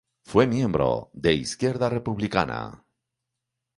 Fue 0.23 0.47
miembro 0.47 1.11
de 1.13 1.35
Izquierda 1.35 1.87
Republicana. 1.87 2.83